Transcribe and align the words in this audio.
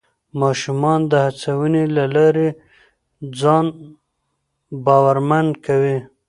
ماشومان 0.41 0.99
د 1.11 1.13
هڅونې 1.25 1.83
له 1.95 2.05
لارې 2.15 2.47
ځان 3.39 3.65
باورمن 4.85 5.47
کوي 5.65 5.97